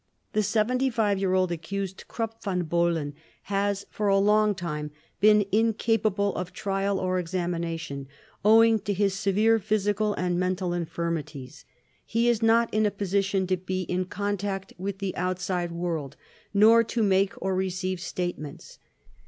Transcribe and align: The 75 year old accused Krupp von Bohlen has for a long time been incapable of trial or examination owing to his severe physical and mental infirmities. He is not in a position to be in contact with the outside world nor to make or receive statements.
The 0.33 0.41
75 0.41 1.19
year 1.19 1.35
old 1.35 1.51
accused 1.51 2.05
Krupp 2.07 2.41
von 2.43 2.63
Bohlen 2.63 3.13
has 3.43 3.85
for 3.91 4.07
a 4.07 4.17
long 4.17 4.55
time 4.55 4.89
been 5.19 5.45
incapable 5.51 6.33
of 6.33 6.51
trial 6.51 6.99
or 6.99 7.19
examination 7.19 8.07
owing 8.43 8.79
to 8.79 8.93
his 8.95 9.13
severe 9.13 9.59
physical 9.59 10.15
and 10.15 10.39
mental 10.39 10.73
infirmities. 10.73 11.65
He 12.03 12.27
is 12.29 12.41
not 12.41 12.73
in 12.73 12.87
a 12.87 12.89
position 12.89 13.45
to 13.45 13.57
be 13.57 13.83
in 13.83 14.05
contact 14.05 14.73
with 14.79 14.97
the 14.97 15.15
outside 15.15 15.71
world 15.71 16.17
nor 16.51 16.83
to 16.83 17.03
make 17.03 17.39
or 17.39 17.53
receive 17.53 17.99
statements. 17.99 18.79